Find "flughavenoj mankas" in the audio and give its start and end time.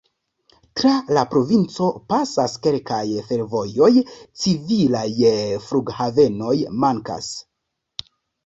5.67-7.33